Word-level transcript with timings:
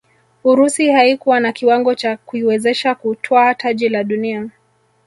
urusi 0.43 0.91
haikuwa 0.91 1.39
na 1.39 1.51
kiwango 1.51 1.95
cha 1.95 2.17
kuiwezesha 2.17 2.95
kutwaa 2.95 3.53
taji 3.53 3.89
la 3.89 4.03
dunia 4.03 4.49